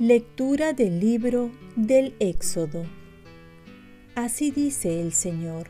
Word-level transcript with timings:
Lectura 0.00 0.72
del 0.72 0.98
libro 0.98 1.52
del 1.76 2.16
Éxodo. 2.18 2.84
Así 4.16 4.50
dice 4.50 5.00
el 5.00 5.12
Señor. 5.12 5.68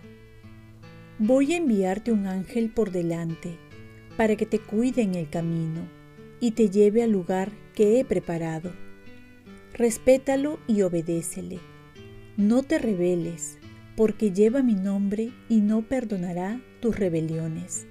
Voy 1.19 1.53
a 1.53 1.59
enviarte 1.59 2.11
un 2.11 2.27
ángel 2.27 2.71
por 2.71 2.91
delante, 2.91 3.59
para 4.17 4.35
que 4.35 4.47
te 4.47 4.61
cuide 4.61 5.03
en 5.03 5.15
el 5.15 5.29
camino 5.29 5.83
y 6.41 6.53
te 6.53 6.71
lleve 6.71 7.03
al 7.03 7.11
lugar 7.11 7.53
que 7.75 8.01
he 8.01 8.05
preparado. 8.07 8.73
Respétalo 9.75 10.61
y 10.69 10.83
obedécele. 10.83 11.59
No 12.37 12.63
te 12.63 12.79
rebeles, 12.79 13.59
porque 13.97 14.33
lleva 14.33 14.63
mi 14.63 14.75
nombre 14.75 15.33
y 15.49 15.63
no 15.63 15.83
perdonará 15.83 16.61
tus 16.81 16.97
rebeliones. 16.97 17.87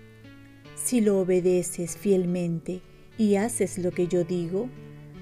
Si 0.76 1.02
lo 1.02 1.20
obedeces 1.20 1.98
fielmente 1.98 2.82
y 3.18 3.36
haces 3.36 3.78
lo 3.78 3.92
que 3.92 4.08
yo 4.08 4.24
digo, 4.24 4.70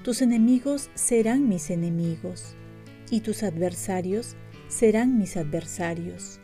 tus 0.04 0.22
enemigos 0.22 0.88
serán 0.94 1.48
mis 1.48 1.68
enemigos, 1.68 2.54
y 3.10 3.20
tus 3.20 3.42
adversarios 3.42 4.36
serán 4.68 5.18
mis 5.18 5.36
adversarios. 5.36 6.38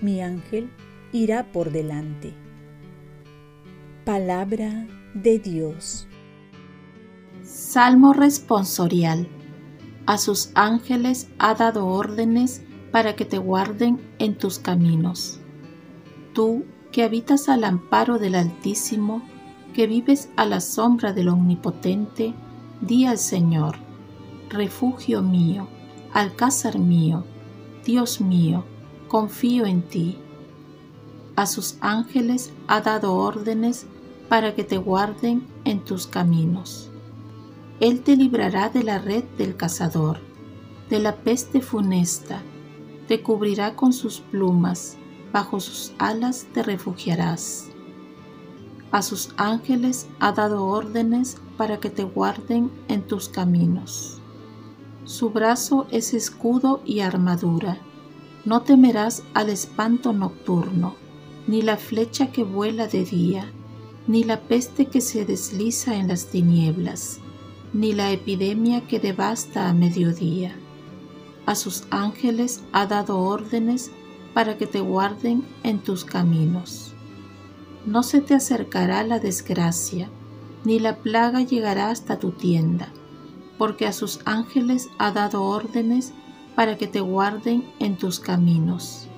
Mi 0.00 0.20
ángel 0.20 0.70
irá 1.12 1.50
por 1.50 1.72
delante. 1.72 2.32
Palabra 4.04 4.86
de 5.14 5.40
Dios. 5.40 6.06
Salmo 7.42 8.12
responsorial. 8.12 9.28
A 10.08 10.16
sus 10.16 10.52
ángeles 10.54 11.28
ha 11.38 11.52
dado 11.52 11.86
órdenes 11.86 12.62
para 12.92 13.14
que 13.14 13.26
te 13.26 13.36
guarden 13.36 14.00
en 14.18 14.38
tus 14.38 14.58
caminos. 14.58 15.38
Tú 16.32 16.64
que 16.92 17.02
habitas 17.02 17.50
al 17.50 17.62
amparo 17.62 18.18
del 18.18 18.34
Altísimo, 18.34 19.20
que 19.74 19.86
vives 19.86 20.30
a 20.36 20.46
la 20.46 20.62
sombra 20.62 21.12
del 21.12 21.28
Omnipotente, 21.28 22.32
Di 22.80 23.04
al 23.04 23.18
Señor, 23.18 23.76
refugio 24.48 25.20
mío, 25.20 25.68
alcázar 26.14 26.78
mío, 26.78 27.24
Dios 27.84 28.22
mío, 28.22 28.64
confío 29.08 29.66
en 29.66 29.82
ti. 29.82 30.16
A 31.36 31.44
sus 31.44 31.76
ángeles 31.82 32.50
ha 32.66 32.80
dado 32.80 33.14
órdenes 33.14 33.86
para 34.30 34.54
que 34.54 34.64
te 34.64 34.78
guarden 34.78 35.46
en 35.66 35.84
tus 35.84 36.06
caminos. 36.06 36.87
Él 37.80 38.00
te 38.00 38.16
librará 38.16 38.70
de 38.70 38.82
la 38.82 38.98
red 38.98 39.24
del 39.36 39.56
cazador, 39.56 40.18
de 40.90 40.98
la 40.98 41.16
peste 41.16 41.60
funesta, 41.60 42.42
te 43.06 43.22
cubrirá 43.22 43.76
con 43.76 43.92
sus 43.92 44.20
plumas, 44.20 44.96
bajo 45.32 45.60
sus 45.60 45.92
alas 45.98 46.46
te 46.52 46.62
refugiarás. 46.62 47.68
A 48.90 49.02
sus 49.02 49.30
ángeles 49.36 50.08
ha 50.18 50.32
dado 50.32 50.64
órdenes 50.64 51.36
para 51.56 51.78
que 51.78 51.90
te 51.90 52.04
guarden 52.04 52.70
en 52.88 53.02
tus 53.02 53.28
caminos. 53.28 54.20
Su 55.04 55.30
brazo 55.30 55.86
es 55.90 56.14
escudo 56.14 56.82
y 56.84 57.00
armadura. 57.00 57.78
No 58.44 58.62
temerás 58.62 59.22
al 59.34 59.50
espanto 59.50 60.12
nocturno, 60.12 60.96
ni 61.46 61.62
la 61.62 61.76
flecha 61.76 62.32
que 62.32 62.44
vuela 62.44 62.88
de 62.88 63.04
día, 63.04 63.52
ni 64.06 64.24
la 64.24 64.40
peste 64.40 64.86
que 64.86 65.00
se 65.00 65.24
desliza 65.24 65.96
en 65.96 66.08
las 66.08 66.26
tinieblas, 66.26 67.20
ni 67.72 67.92
la 67.92 68.10
epidemia 68.12 68.86
que 68.86 69.00
devasta 69.00 69.68
a 69.68 69.74
mediodía. 69.74 70.54
A 71.46 71.54
sus 71.54 71.84
ángeles 71.90 72.62
ha 72.72 72.86
dado 72.86 73.18
órdenes 73.18 73.90
para 74.34 74.58
que 74.58 74.66
te 74.66 74.80
guarden 74.80 75.44
en 75.62 75.78
tus 75.78 76.04
caminos. 76.04 76.92
No 77.86 78.02
se 78.02 78.20
te 78.20 78.34
acercará 78.34 79.02
la 79.02 79.18
desgracia, 79.18 80.10
ni 80.64 80.78
la 80.78 80.96
plaga 80.96 81.42
llegará 81.42 81.90
hasta 81.90 82.18
tu 82.18 82.32
tienda, 82.32 82.88
porque 83.56 83.86
a 83.86 83.92
sus 83.92 84.20
ángeles 84.24 84.88
ha 84.98 85.10
dado 85.12 85.42
órdenes 85.42 86.12
para 86.54 86.76
que 86.76 86.86
te 86.86 87.00
guarden 87.00 87.64
en 87.78 87.96
tus 87.96 88.20
caminos. 88.20 89.08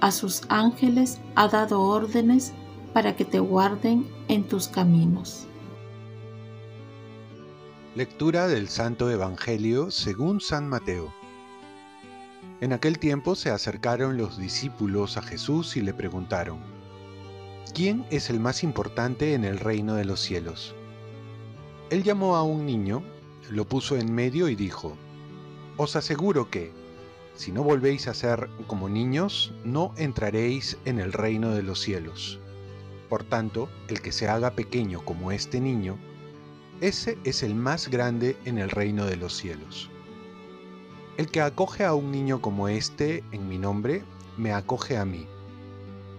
A 0.00 0.12
sus 0.12 0.42
ángeles 0.48 1.20
ha 1.34 1.48
dado 1.48 1.82
órdenes 1.82 2.52
para 2.92 3.16
que 3.16 3.24
te 3.24 3.40
guarden 3.40 4.06
en 4.28 4.46
tus 4.46 4.68
caminos. 4.68 5.46
Lectura 7.98 8.46
del 8.46 8.68
Santo 8.68 9.10
Evangelio 9.10 9.90
según 9.90 10.40
San 10.40 10.68
Mateo. 10.68 11.12
En 12.60 12.72
aquel 12.72 13.00
tiempo 13.00 13.34
se 13.34 13.50
acercaron 13.50 14.16
los 14.16 14.38
discípulos 14.38 15.16
a 15.16 15.22
Jesús 15.22 15.76
y 15.76 15.80
le 15.80 15.92
preguntaron, 15.92 16.60
¿quién 17.74 18.06
es 18.10 18.30
el 18.30 18.38
más 18.38 18.62
importante 18.62 19.34
en 19.34 19.42
el 19.42 19.58
reino 19.58 19.96
de 19.96 20.04
los 20.04 20.20
cielos? 20.20 20.76
Él 21.90 22.04
llamó 22.04 22.36
a 22.36 22.44
un 22.44 22.66
niño, 22.66 23.02
lo 23.50 23.64
puso 23.64 23.96
en 23.96 24.14
medio 24.14 24.48
y 24.48 24.54
dijo, 24.54 24.96
Os 25.76 25.96
aseguro 25.96 26.52
que, 26.52 26.70
si 27.34 27.50
no 27.50 27.64
volvéis 27.64 28.06
a 28.06 28.14
ser 28.14 28.48
como 28.68 28.88
niños, 28.88 29.52
no 29.64 29.92
entraréis 29.96 30.78
en 30.84 31.00
el 31.00 31.12
reino 31.12 31.50
de 31.50 31.64
los 31.64 31.80
cielos. 31.80 32.38
Por 33.08 33.24
tanto, 33.24 33.68
el 33.88 34.00
que 34.02 34.12
se 34.12 34.28
haga 34.28 34.52
pequeño 34.52 35.04
como 35.04 35.32
este 35.32 35.60
niño, 35.60 35.98
ese 36.80 37.18
es 37.24 37.42
el 37.42 37.54
más 37.54 37.88
grande 37.88 38.36
en 38.44 38.58
el 38.58 38.70
reino 38.70 39.06
de 39.06 39.16
los 39.16 39.36
cielos. 39.36 39.90
El 41.16 41.28
que 41.28 41.40
acoge 41.40 41.84
a 41.84 41.94
un 41.94 42.12
niño 42.12 42.40
como 42.40 42.68
este 42.68 43.24
en 43.32 43.48
mi 43.48 43.58
nombre, 43.58 44.02
me 44.36 44.52
acoge 44.52 44.96
a 44.96 45.04
mí 45.04 45.26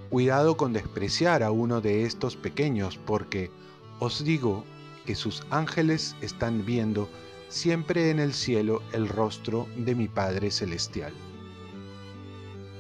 Cuidado 0.09 0.57
con 0.57 0.73
despreciar 0.73 1.43
a 1.43 1.51
uno 1.51 1.81
de 1.81 2.03
estos 2.03 2.35
pequeños, 2.35 2.97
porque 2.97 3.51
os 3.99 4.23
digo 4.23 4.65
que 5.05 5.13
sus 5.13 5.43
ángeles 5.51 6.15
están 6.21 6.65
viendo 6.65 7.07
siempre 7.47 8.09
en 8.09 8.19
el 8.19 8.33
cielo 8.33 8.81
el 8.91 9.07
rostro 9.07 9.67
de 9.77 9.93
mi 9.93 10.07
Padre 10.07 10.49
Celestial. 10.49 11.13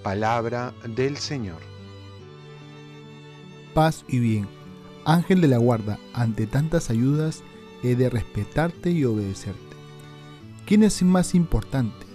Palabra 0.01 0.73
del 0.95 1.17
Señor. 1.17 1.61
Paz 3.75 4.05
y 4.07 4.17
bien. 4.17 4.47
Ángel 5.05 5.39
de 5.39 5.49
la 5.49 5.59
guarda, 5.59 5.99
ante 6.13 6.47
tantas 6.47 6.89
ayudas 6.89 7.43
he 7.83 7.95
de 7.95 8.09
respetarte 8.09 8.91
y 8.91 9.05
obedecerte. 9.05 9.59
¿Quién 10.65 10.83
es 10.83 11.01
más 11.03 11.35
importante? 11.35 12.05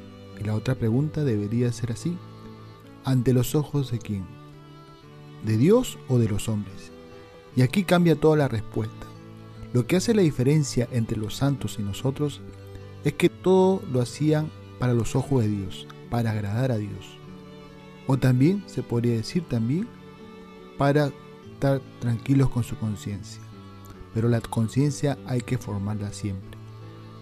Y 0.41 0.44
la 0.44 0.54
otra 0.54 0.75
pregunta 0.75 1.25
debería 1.25 1.72
ser 1.72 1.92
así. 1.92 2.16
¿Ante 3.04 3.32
los 3.32 3.54
ojos 3.54 3.91
de 3.91 3.98
quién? 3.98 4.24
¿De 5.44 5.56
Dios 5.56 5.98
o 6.08 6.19
de 6.19 6.28
los 6.28 6.48
hombres? 6.48 6.92
Y 7.56 7.62
aquí 7.62 7.84
cambia 7.84 8.16
toda 8.16 8.36
la 8.36 8.48
respuesta. 8.48 9.06
Lo 9.72 9.86
que 9.86 9.97
hace 9.97 10.14
la 10.14 10.22
diferencia 10.22 10.88
entre 10.92 11.16
los 11.16 11.36
santos 11.36 11.76
y 11.78 11.82
nosotros 11.82 12.41
es 13.04 13.14
que 13.14 13.28
todo 13.28 13.82
lo 13.92 14.00
hacían 14.00 14.50
para 14.78 14.94
los 14.94 15.16
ojos 15.16 15.42
de 15.42 15.48
Dios, 15.48 15.86
para 16.10 16.30
agradar 16.30 16.72
a 16.72 16.76
Dios. 16.76 17.19
O 18.06 18.16
también 18.16 18.62
se 18.66 18.82
podría 18.82 19.14
decir 19.14 19.44
también 19.48 19.88
para 20.78 21.10
estar 21.53 21.80
tranquilos 22.00 22.50
con 22.50 22.64
su 22.64 22.76
conciencia. 22.76 23.41
Pero 24.14 24.28
la 24.28 24.41
conciencia 24.41 25.19
hay 25.26 25.41
que 25.41 25.58
formarla 25.58 26.12
siempre. 26.12 26.56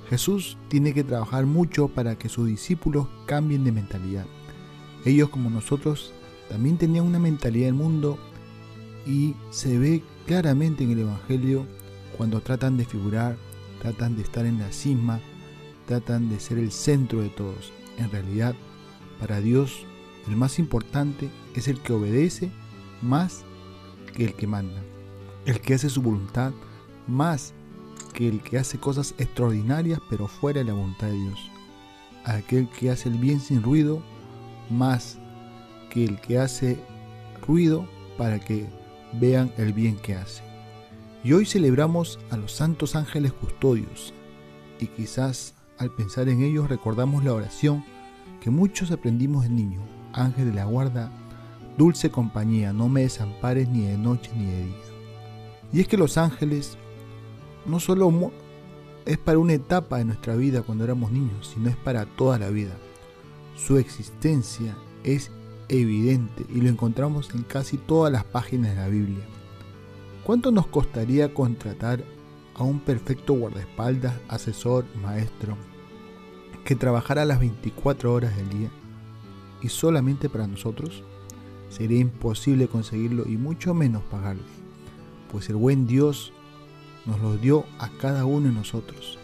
Jesús 0.08 0.58
tiene 0.68 0.92
que 0.92 1.04
trabajar 1.04 1.46
mucho 1.46 1.88
para 1.88 2.16
que 2.16 2.28
sus 2.28 2.46
discípulos 2.46 3.08
cambien 3.26 3.64
de 3.64 3.72
mentalidad. 3.72 4.26
Ellos 5.04 5.30
como 5.30 5.48
nosotros 5.48 6.12
también 6.50 6.76
tenían 6.76 7.06
una 7.06 7.18
mentalidad 7.18 7.66
del 7.66 7.74
mundo 7.74 8.18
y 9.06 9.34
se 9.50 9.78
ve 9.78 10.02
claramente 10.26 10.84
en 10.84 10.90
el 10.90 10.98
Evangelio 11.00 11.66
cuando 12.16 12.40
tratan 12.40 12.76
de 12.76 12.84
figurar, 12.84 13.36
tratan 13.80 14.16
de 14.16 14.22
estar 14.22 14.44
en 14.44 14.58
la 14.58 14.70
cisma, 14.70 15.18
tratan 15.86 16.28
de 16.28 16.38
ser 16.38 16.58
el 16.58 16.70
centro 16.70 17.22
de 17.22 17.30
todos. 17.30 17.72
En 17.96 18.10
realidad, 18.10 18.54
para 19.18 19.40
Dios, 19.40 19.86
el 20.28 20.36
más 20.36 20.58
importante 20.58 21.30
es 21.54 21.68
el 21.68 21.80
que 21.80 21.94
obedece 21.94 22.50
más 23.00 23.44
que 24.14 24.26
el 24.26 24.34
que 24.34 24.46
manda, 24.46 24.80
el 25.46 25.60
que 25.60 25.74
hace 25.74 25.88
su 25.88 26.02
voluntad 26.02 26.52
más 27.06 27.54
que 28.12 28.28
el 28.28 28.42
que 28.42 28.58
hace 28.58 28.78
cosas 28.78 29.14
extraordinarias 29.18 30.00
pero 30.10 30.28
fuera 30.28 30.60
de 30.60 30.66
la 30.66 30.74
voluntad 30.74 31.08
de 31.08 31.14
Dios, 31.14 31.50
aquel 32.24 32.68
que 32.68 32.90
hace 32.90 33.08
el 33.08 33.18
bien 33.18 33.40
sin 33.40 33.62
ruido 33.62 34.02
más 34.70 35.18
que 35.90 36.04
el 36.04 36.20
que 36.20 36.38
hace 36.38 36.78
ruido 37.46 37.86
para 38.16 38.38
que 38.38 38.66
vean 39.14 39.52
el 39.56 39.72
bien 39.72 39.96
que 39.96 40.14
hace. 40.14 40.42
Y 41.24 41.32
hoy 41.34 41.46
celebramos 41.46 42.18
a 42.30 42.36
los 42.36 42.52
santos 42.52 42.96
ángeles 42.96 43.32
custodios 43.32 44.12
y 44.80 44.86
quizás 44.86 45.54
al 45.78 45.90
pensar 45.90 46.28
en 46.28 46.42
ellos 46.42 46.68
recordamos 46.68 47.24
la 47.24 47.34
oración 47.34 47.84
que 48.40 48.50
muchos 48.50 48.90
aprendimos 48.90 49.44
de 49.44 49.50
niño, 49.50 49.80
ángel 50.12 50.46
de 50.46 50.54
la 50.54 50.64
guarda, 50.64 51.10
dulce 51.78 52.10
compañía, 52.10 52.72
no 52.72 52.88
me 52.88 53.02
desampares 53.02 53.68
ni 53.68 53.86
de 53.86 53.96
noche 53.96 54.30
ni 54.36 54.46
de 54.46 54.64
día. 54.64 54.76
Y 55.72 55.80
es 55.80 55.88
que 55.88 55.96
los 55.96 56.18
ángeles 56.18 56.76
no 57.66 57.80
solo 57.80 58.32
es 59.04 59.18
para 59.18 59.38
una 59.38 59.54
etapa 59.54 59.98
de 59.98 60.04
nuestra 60.04 60.36
vida 60.36 60.62
cuando 60.62 60.84
éramos 60.84 61.12
niños, 61.12 61.50
sino 61.54 61.68
es 61.68 61.76
para 61.76 62.06
toda 62.06 62.38
la 62.38 62.50
vida. 62.50 62.76
Su 63.56 63.78
existencia 63.78 64.76
es 65.04 65.30
evidente 65.68 66.44
y 66.48 66.60
lo 66.60 66.68
encontramos 66.68 67.30
en 67.34 67.42
casi 67.42 67.76
todas 67.76 68.12
las 68.12 68.24
páginas 68.24 68.74
de 68.74 68.76
la 68.76 68.88
Biblia. 68.88 69.24
¿Cuánto 70.24 70.52
nos 70.52 70.66
costaría 70.66 71.34
contratar 71.34 72.04
a 72.54 72.62
un 72.62 72.80
perfecto 72.80 73.34
guardaespaldas, 73.34 74.14
asesor, 74.28 74.84
maestro, 75.02 75.56
que 76.64 76.76
trabajara 76.76 77.24
las 77.24 77.40
24 77.40 78.12
horas 78.12 78.36
del 78.36 78.48
día 78.50 78.70
y 79.62 79.68
solamente 79.68 80.28
para 80.28 80.46
nosotros? 80.46 81.02
Sería 81.70 82.00
imposible 82.00 82.68
conseguirlo 82.68 83.26
y 83.26 83.36
mucho 83.36 83.72
menos 83.72 84.02
pagarle, 84.04 84.42
pues 85.30 85.48
el 85.48 85.56
buen 85.56 85.86
Dios 85.86 86.32
nos 87.06 87.20
lo 87.20 87.36
dio 87.36 87.64
a 87.78 87.88
cada 87.88 88.24
uno 88.24 88.48
de 88.48 88.54
nosotros, 88.54 89.18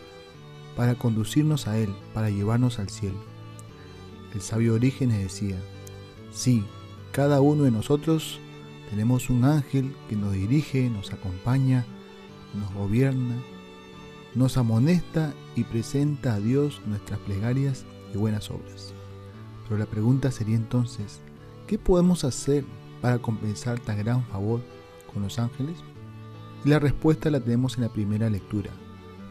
para 0.76 0.94
conducirnos 0.94 1.66
a 1.66 1.78
Él, 1.78 1.94
para 2.14 2.30
llevarnos 2.30 2.78
al 2.78 2.88
cielo. 2.88 3.18
El 4.34 4.40
sabio 4.40 4.74
Orígenes 4.74 5.18
decía, 5.18 5.56
sí, 6.32 6.64
cada 7.12 7.40
uno 7.40 7.64
de 7.64 7.70
nosotros 7.70 8.40
tenemos 8.90 9.30
un 9.30 9.44
ángel 9.44 9.94
que 10.08 10.16
nos 10.16 10.32
dirige, 10.32 10.88
nos 10.90 11.12
acompaña, 11.12 11.84
nos 12.54 12.72
gobierna, 12.74 13.36
nos 14.34 14.56
amonesta 14.56 15.32
y 15.56 15.64
presenta 15.64 16.34
a 16.34 16.40
Dios 16.40 16.80
nuestras 16.86 17.18
plegarias 17.20 17.84
y 18.14 18.18
buenas 18.18 18.50
obras. 18.50 18.92
Pero 19.64 19.78
la 19.78 19.86
pregunta 19.86 20.30
sería 20.30 20.56
entonces, 20.56 21.20
¿qué 21.66 21.78
podemos 21.78 22.24
hacer 22.24 22.64
para 23.00 23.18
compensar 23.18 23.78
tan 23.80 23.98
gran 23.98 24.24
favor 24.26 24.60
con 25.12 25.22
los 25.22 25.38
ángeles? 25.38 25.76
Y 26.64 26.68
la 26.68 26.78
respuesta 26.78 27.30
la 27.30 27.40
tenemos 27.40 27.76
en 27.76 27.84
la 27.84 27.92
primera 27.92 28.28
lectura. 28.30 28.70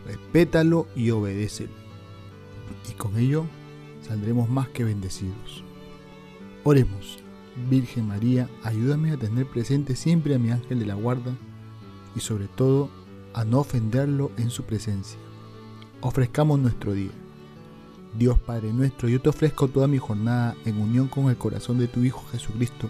Respétalo 0.05 0.87
y 0.95 1.11
obedécelo. 1.11 1.73
Y 2.89 2.93
con 2.93 3.17
ello 3.17 3.45
saldremos 4.01 4.49
más 4.49 4.69
que 4.69 4.83
bendecidos. 4.83 5.63
Oremos. 6.63 7.19
Virgen 7.69 8.07
María, 8.07 8.49
ayúdame 8.63 9.11
a 9.11 9.17
tener 9.17 9.47
presente 9.47 9.95
siempre 9.95 10.35
a 10.35 10.39
mi 10.39 10.51
ángel 10.51 10.79
de 10.79 10.85
la 10.85 10.93
guarda 10.93 11.35
y 12.15 12.19
sobre 12.19 12.47
todo 12.47 12.89
a 13.33 13.43
no 13.45 13.59
ofenderlo 13.59 14.31
en 14.37 14.51
su 14.51 14.63
presencia. 14.63 15.19
Ofrezcamos 16.01 16.59
nuestro 16.59 16.93
día. 16.93 17.11
Dios 18.17 18.39
Padre 18.39 18.71
nuestro, 18.73 19.09
yo 19.09 19.21
te 19.21 19.29
ofrezco 19.29 19.67
toda 19.67 19.87
mi 19.87 19.97
jornada 19.97 20.55
en 20.65 20.79
unión 20.79 21.07
con 21.07 21.29
el 21.29 21.37
corazón 21.37 21.77
de 21.77 21.87
tu 21.87 22.03
Hijo 22.03 22.23
Jesucristo, 22.31 22.89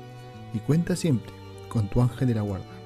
y 0.53 0.59
cuenta 0.59 0.95
siempre 0.95 1.33
con 1.69 1.87
tu 1.87 2.01
ángel 2.01 2.27
de 2.27 2.35
la 2.35 2.41
guarda. 2.41 2.80